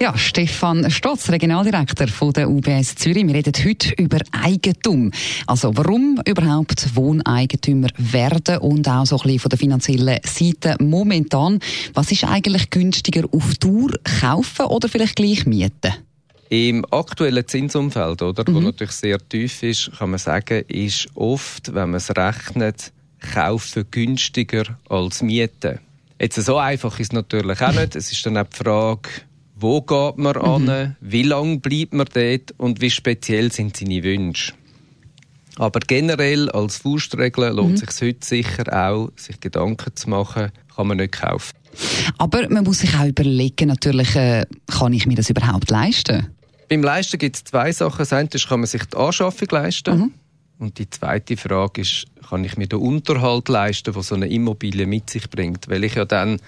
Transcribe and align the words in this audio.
Ja, 0.00 0.16
Stefan 0.16 0.88
Stotz, 0.92 1.28
Regionaldirektor 1.28 2.06
von 2.06 2.32
der 2.32 2.48
UBS 2.48 2.94
Zürich. 2.94 3.26
Wir 3.26 3.34
reden 3.34 3.52
heute 3.64 3.94
über 4.00 4.18
Eigentum. 4.30 5.10
Also 5.48 5.76
warum 5.76 6.20
überhaupt 6.24 6.94
Wohneigentümer 6.94 7.88
werden 7.96 8.58
und 8.58 8.88
auch 8.88 9.06
so 9.06 9.16
ein 9.16 9.22
bisschen 9.22 9.38
von 9.40 9.48
der 9.48 9.58
finanziellen 9.58 10.20
Seite 10.22 10.76
momentan. 10.78 11.58
Was 11.94 12.12
ist 12.12 12.22
eigentlich 12.22 12.70
günstiger 12.70 13.24
auf 13.32 13.56
Tour 13.56 13.90
kaufen 14.20 14.66
oder 14.66 14.88
vielleicht 14.88 15.16
gleich 15.16 15.46
mieten? 15.46 15.92
Im 16.48 16.84
aktuellen 16.92 17.46
Zinsumfeld, 17.48 18.22
oder, 18.22 18.48
mhm. 18.48 18.54
wo 18.54 18.60
natürlich 18.60 18.92
sehr 18.92 19.18
tief 19.28 19.64
ist, 19.64 19.90
kann 19.98 20.10
man 20.10 20.20
sagen, 20.20 20.62
ist 20.68 21.08
oft, 21.16 21.74
wenn 21.74 21.90
man 21.90 21.96
es 21.96 22.10
rechnet, 22.16 22.92
kaufen 23.34 23.84
günstiger 23.90 24.78
als 24.88 25.22
mieten. 25.22 25.80
Jetzt 26.20 26.36
so 26.36 26.56
einfach 26.56 26.98
ist 26.98 27.08
es 27.08 27.12
natürlich 27.12 27.60
auch 27.60 27.72
nicht. 27.72 27.94
Es 27.94 28.10
ist 28.10 28.24
dann 28.26 28.38
auch 28.38 28.46
die 28.46 28.56
Frage, 28.56 29.08
wo 29.60 29.80
geht 29.80 30.18
man 30.18 30.36
mhm. 30.36 30.68
an? 30.68 30.96
Wie 31.00 31.22
lange 31.22 31.58
bleibt 31.58 31.92
man 31.92 32.06
dort? 32.12 32.54
Und 32.56 32.80
wie 32.80 32.90
speziell 32.90 33.52
sind 33.52 33.76
seine 33.76 34.02
Wünsche? 34.02 34.52
Aber 35.56 35.80
generell 35.80 36.48
als 36.50 36.78
Faustregel 36.78 37.50
lohnt 37.50 37.72
mhm. 37.72 37.76
sich 37.76 38.00
heute 38.00 38.24
sicher 38.24 38.88
auch, 38.88 39.10
sich 39.16 39.40
Gedanken 39.40 39.96
zu 39.96 40.08
machen, 40.08 40.52
kann 40.74 40.86
man 40.86 40.98
nicht 40.98 41.20
kaufen. 41.20 41.56
Aber 42.16 42.48
man 42.48 42.64
muss 42.64 42.78
sich 42.78 42.94
auch 42.94 43.06
überlegen, 43.06 43.68
natürlich, 43.68 44.14
äh, 44.14 44.46
kann 44.68 44.92
ich 44.92 45.06
mir 45.06 45.16
das 45.16 45.30
überhaupt 45.30 45.70
leisten? 45.70 46.28
Beim 46.68 46.82
Leisten 46.82 47.18
gibt 47.18 47.36
es 47.36 47.44
zwei 47.44 47.72
Sachen. 47.72 47.98
Das 47.98 48.12
eine 48.12 48.28
ist, 48.32 48.48
kann 48.48 48.60
man 48.60 48.66
sich 48.66 48.84
die 48.84 48.96
Anschaffung 48.96 49.48
leisten. 49.50 49.98
Mhm. 49.98 50.14
Und 50.58 50.78
die 50.78 50.90
zweite 50.90 51.36
Frage 51.36 51.80
ist, 51.80 52.06
kann 52.28 52.44
ich 52.44 52.56
mir 52.56 52.66
den 52.66 52.80
Unterhalt 52.80 53.48
leisten, 53.48 53.92
den 53.92 54.02
so 54.02 54.14
eine 54.14 54.28
Immobilie 54.28 54.86
mit 54.86 55.08
sich 55.10 55.28
bringt? 55.30 55.68
Weil 55.68 55.84
ich 55.84 55.94
ja 55.94 56.04
dann 56.04 56.40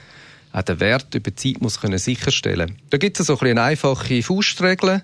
auch 0.52 0.62
den 0.62 0.80
Wert 0.80 1.14
über 1.14 1.30
die 1.30 1.36
Zeit 1.36 1.62
muss 1.62 1.80
können 1.80 1.98
sicherstellen 1.98 2.76
Da 2.90 2.98
gibt 2.98 3.20
es 3.20 3.26
so 3.26 3.38
ein 3.38 3.48
eine 3.48 3.62
einfache 3.62 4.22
Faustregel. 4.22 5.02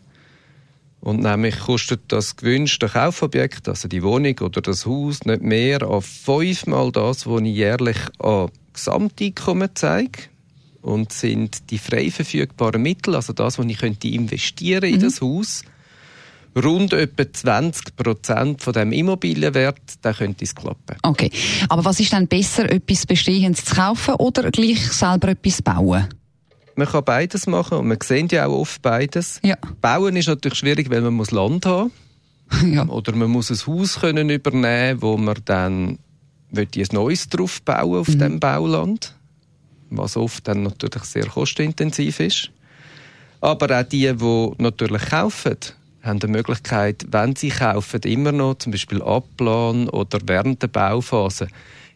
Und 1.00 1.20
nämlich 1.22 1.58
kostet 1.61 2.00
das 2.08 2.36
gewünschte 2.36 2.89
Kaufobjekt, 2.89 3.69
also 3.69 3.86
die 3.86 4.02
Wohnung 4.02 4.39
oder 4.41 4.61
das 4.61 4.86
Haus, 4.86 5.24
nicht 5.24 5.42
mehr 5.42 5.83
als 5.83 6.06
fünfmal 6.06 6.91
das, 6.91 7.27
was 7.27 7.42
ich 7.42 7.55
jährlich 7.55 7.98
an 8.19 8.50
Gesamteinkommen 8.72 9.70
zeige. 9.74 10.22
Und 10.83 11.12
sind 11.12 11.70
die 11.70 11.78
frei 11.78 12.11
verfügbaren 12.11 12.83
Mittel, 12.83 13.14
also 13.14 13.33
das, 13.33 13.58
was 13.58 13.67
ich 13.67 13.78
könnte 13.78 14.08
investieren 14.08 14.84
in 14.84 14.97
mhm. 14.97 15.00
das 15.00 15.20
Haus, 15.20 15.62
rund 16.57 16.93
etwa 16.93 17.33
20 17.33 17.97
Prozent 17.97 18.62
von 18.62 18.73
dem 18.73 18.93
Immobilienwert, 18.93 19.81
dann 20.03 20.15
könnte 20.15 20.45
es 20.45 20.55
klappen. 20.55 20.97
Okay. 21.03 21.31
Aber 21.69 21.85
was 21.85 22.01
ist 22.01 22.13
dann 22.13 22.27
besser, 22.27 22.71
etwas 22.71 23.07
Bestehendes 23.07 23.65
zu 23.65 23.75
kaufen 23.75 24.15
oder 24.15 24.51
gleich 24.51 24.81
selber 24.93 25.29
etwas 25.29 25.63
bauen? 25.63 26.09
Man 26.77 26.87
kann 26.87 27.05
beides 27.05 27.47
machen 27.47 27.79
und 27.79 27.89
man 27.89 27.98
sieht 28.03 28.33
ja 28.33 28.47
auch 28.47 28.61
oft 28.61 28.83
beides. 28.83 29.41
Ja. 29.43 29.57
Bauen 29.81 30.17
ist 30.17 30.29
natürlich 30.29 30.59
schwierig, 30.59 30.91
weil 30.91 31.01
man 31.01 31.15
muss 31.15 31.31
Land 31.31 31.67
haben. 31.67 31.91
Ja. 32.65 32.87
Oder 32.87 33.13
man 33.17 33.29
muss 33.29 33.51
ein 33.51 33.67
Haus 33.67 33.98
können 33.98 34.31
übernehmen, 34.31 35.03
wo 35.03 35.17
man 35.17 35.35
dann 35.47 35.98
ein 36.55 36.69
neues 36.93 37.29
drauf 37.29 37.61
bauen 37.63 37.98
auf 37.98 38.09
mhm. 38.09 38.19
dem 38.20 38.41
Bauland, 38.41 39.17
was 39.91 40.17
oft 40.17 40.47
dann 40.47 40.63
natürlich 40.63 41.03
sehr 41.03 41.27
kostenintensiv 41.27 42.20
ist. 42.20 42.53
Aber 43.41 43.81
auch 43.81 43.83
die, 43.83 44.13
die 44.15 44.51
natürlich 44.59 45.07
kaufen, 45.07 45.57
haben 46.07 46.19
die 46.21 46.29
Möglichkeit, 46.29 47.07
wenn 47.11 47.37
sie 47.37 47.51
kaufen, 47.51 48.01
immer 48.03 48.33
noch 48.33 48.59
zum 48.59 48.73
Beispiel 48.73 49.03
Abplan 49.03 49.89
oder 49.89 50.19
während 50.25 50.63
der 50.63 50.69
Bauphase 50.69 51.48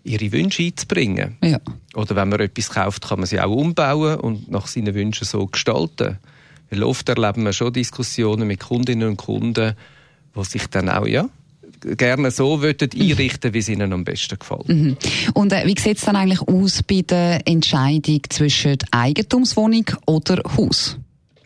ihre 0.05 0.33
Wünsche 0.33 0.63
einzubringen. 0.63 1.37
Ja. 1.43 1.59
Oder 1.95 2.17
wenn 2.17 2.29
man 2.29 2.41
etwas 2.41 2.71
kauft, 2.71 3.09
kann 3.09 3.21
man 3.21 3.27
sie 3.27 3.41
auch 3.41 3.51
umbauen 3.51 4.19
und 4.19 4.51
nach 4.51 4.67
seinen 4.67 4.95
Wünschen 4.95 5.27
so 5.27 5.47
gestalten. 5.47 6.19
Weil 6.71 6.83
oft 6.83 7.09
erleben 7.09 7.45
wir 7.45 7.53
schon 7.53 7.73
Diskussionen 7.73 8.47
mit 8.47 8.61
Kundinnen 8.61 9.09
und 9.09 9.17
Kunden, 9.17 9.75
die 10.37 10.45
sich 10.45 10.67
dann 10.69 10.89
auch 10.89 11.07
ja, 11.07 11.29
gerne 11.81 12.31
so 12.31 12.61
einrichten 12.61 13.55
wie 13.55 13.59
es 13.59 13.69
ihnen 13.69 13.93
am 13.93 14.05
besten 14.05 14.39
gefällt. 14.39 14.69
Mhm. 14.69 14.97
Und 15.35 15.53
äh, 15.53 15.67
wie 15.67 15.79
sieht 15.79 15.99
es 15.99 16.05
dann 16.05 16.17
eigentlich 16.17 16.41
aus 16.43 16.83
bei 16.83 17.03
der 17.03 17.47
Entscheidung 17.47 18.21
zwischen 18.29 18.79
Eigentumswohnung 18.91 19.87
oder 20.07 20.43
Haus? 20.57 20.97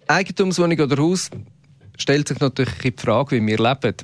Eigentumswohnung 0.06 0.78
oder 0.78 1.02
Haus 1.02 1.30
stellt 1.96 2.28
sich 2.28 2.40
natürlich 2.40 2.74
die 2.82 2.94
Frage, 2.96 3.36
wie 3.36 3.46
wir 3.46 3.58
leben. 3.58 3.94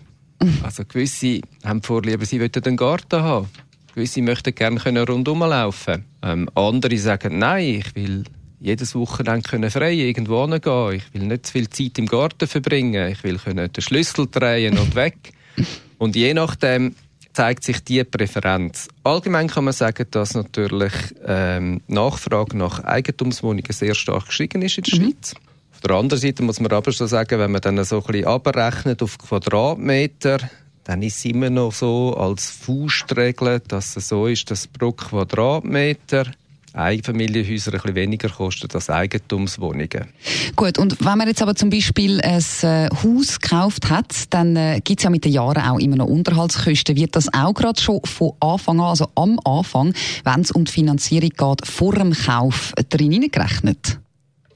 Also 0.63 0.85
gewisse 0.87 1.43
haben 1.65 1.83
Vorliebe, 1.83 2.25
sie 2.25 2.41
wollen 2.41 2.51
einen 2.65 2.77
Garten 2.77 3.23
haben. 3.23 3.49
Gewisse 3.95 4.23
möchten 4.23 4.55
gerne 4.55 5.07
rundum 5.07 5.41
laufen. 5.41 6.05
Ähm, 6.23 6.49
andere 6.55 6.97
sagen, 6.97 7.39
nein, 7.39 7.81
ich 7.81 7.95
will 7.95 8.25
jedes 8.59 8.95
Wochenende 8.95 9.49
können 9.49 9.71
frei 9.71 9.93
irgendwo 9.93 10.47
hingehen. 10.47 10.93
Ich 10.93 11.15
will 11.15 11.27
nicht 11.27 11.47
zu 11.47 11.53
viel 11.53 11.69
Zeit 11.69 11.99
im 11.99 12.07
Garten 12.07 12.47
verbringen. 12.47 13.11
Ich 13.11 13.25
will 13.25 13.39
können 13.39 13.73
den 13.73 13.83
Schlüssel 13.83 14.29
drehen 14.31 14.79
und 14.79 14.95
weg. 14.95 15.17
Und 15.99 16.17
je 16.17 16.33
nachdem 16.33 16.95
zeigt 17.33 17.63
sich 17.63 17.85
die 17.85 18.03
Präferenz. 18.05 18.89
Allgemein 19.05 19.49
kann 19.49 19.65
man 19.65 19.75
sagen, 19.75 20.07
dass 20.11 20.35
natürlich 20.35 20.93
ähm, 21.27 21.81
Nachfrage 21.87 22.57
nach 22.57 22.83
Eigentumswohnungen 22.85 23.71
sehr 23.71 23.95
stark 23.95 24.27
gestiegen 24.27 24.63
ist 24.63 24.79
in 24.79 24.85
der 24.85 24.99
mhm. 24.99 25.05
Schweiz. 25.05 25.35
Auf 25.83 25.89
der 25.89 25.97
anderen 25.97 26.21
Seite 26.21 26.43
muss 26.43 26.61
man 26.61 26.71
aber 26.73 26.93
schon 26.93 27.09
sagen, 27.09 27.39
wenn 27.39 27.53
man 27.53 27.63
dann 27.63 27.83
so 27.85 27.97
ein 27.97 28.03
bisschen 28.03 28.27
abrechnet 28.27 29.03
auf 29.03 29.17
Quadratmeter, 29.17 30.37
dann 30.85 31.01
ist 31.01 31.17
es 31.17 31.25
immer 31.25 31.49
noch 31.49 31.73
so 31.73 32.15
als 32.19 32.51
Faustregel, 32.51 33.63
dass 33.67 33.97
es 33.97 34.09
so 34.09 34.27
ist, 34.27 34.51
dass 34.51 34.67
pro 34.67 34.93
Quadratmeter 34.93 36.27
Einfamilienhäuser 36.75 37.73
ein 37.73 37.81
bisschen 37.81 37.95
weniger 37.95 38.29
kosten 38.29 38.69
als 38.75 38.91
Eigentumswohnungen. 38.91 40.09
Gut, 40.55 40.77
und 40.77 41.01
wenn 41.01 41.17
man 41.17 41.27
jetzt 41.27 41.41
aber 41.41 41.55
zum 41.55 41.71
Beispiel 41.71 42.21
ein 42.21 42.45
äh, 42.61 42.91
Haus 43.03 43.41
gekauft 43.41 43.89
hat, 43.89 44.35
dann 44.35 44.57
äh, 44.57 44.83
gibt 44.85 45.01
es 45.01 45.05
ja 45.05 45.11
mit 45.11 45.25
den 45.25 45.33
Jahren 45.33 45.63
auch 45.63 45.79
immer 45.79 45.97
noch 45.97 46.09
Unterhaltskosten. 46.09 46.95
Wird 46.95 47.17
das 47.17 47.33
auch 47.33 47.55
gerade 47.55 47.81
schon 47.81 48.03
von 48.05 48.33
Anfang 48.41 48.81
an, 48.81 48.87
also 48.87 49.09
am 49.15 49.41
Anfang, 49.47 49.95
wenn 50.25 50.43
es 50.43 50.51
um 50.51 50.67
die 50.67 50.73
Finanzierung 50.73 51.31
geht, 51.31 51.67
vor 51.67 51.95
dem 51.95 52.13
Kauf 52.13 52.75
drin 52.91 53.31
gerechnet? 53.33 53.99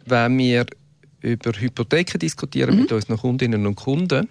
Wenn 0.05 0.37
wir 0.37 0.67
über 1.25 1.53
Hypotheken 1.59 2.19
diskutieren 2.19 2.75
mhm. 2.75 2.83
mit 2.83 2.93
unseren 2.93 3.17
Kundinnen 3.17 3.67
und 3.67 3.77
Kunden, 3.77 4.29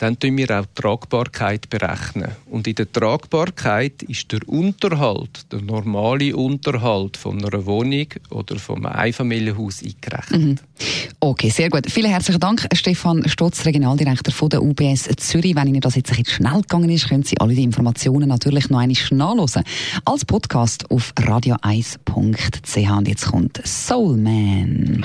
dann 0.00 0.18
tun 0.18 0.38
wir 0.38 0.50
auch 0.58 0.64
die 0.64 0.80
Tragbarkeit 0.80 1.68
berechnen. 1.68 2.30
Und 2.50 2.66
in 2.66 2.74
der 2.74 2.90
Tragbarkeit 2.90 4.02
ist 4.04 4.32
der 4.32 4.40
Unterhalt, 4.48 5.52
der 5.52 5.60
normale 5.60 6.34
Unterhalt 6.34 7.18
von 7.18 7.44
einer 7.44 7.66
Wohnung 7.66 8.06
oder 8.30 8.58
vom 8.58 8.86
Einfamilienhaus 8.86 9.82
eingerechnet. 9.82 10.40
Mhm. 10.40 10.58
Okay, 11.20 11.50
sehr 11.50 11.68
gut. 11.68 11.90
Vielen 11.90 12.10
herzlichen 12.10 12.40
Dank, 12.40 12.66
Stefan 12.72 13.28
Stotz, 13.28 13.66
Regionaldirektor 13.66 14.32
von 14.32 14.48
der 14.48 14.62
UBS 14.62 15.04
Zürich. 15.18 15.54
Wenn 15.54 15.68
Ihnen 15.68 15.82
das 15.82 15.96
jetzt 15.96 16.10
ein 16.12 16.22
bisschen 16.22 16.46
schnell 16.46 16.62
gegangen 16.62 16.88
ist, 16.88 17.06
können 17.06 17.22
Sie 17.22 17.38
alle 17.38 17.54
die 17.54 17.62
Informationen 17.62 18.30
natürlich 18.30 18.70
noch 18.70 18.78
einmal 18.78 18.96
nachlesen. 19.10 19.64
Als 20.06 20.24
Podcast 20.24 20.90
auf 20.90 21.12
radio1.ch. 21.16 22.90
Und 22.90 23.08
jetzt 23.08 23.26
kommt 23.26 23.60
Soul 23.66 24.16
Man. 24.16 25.04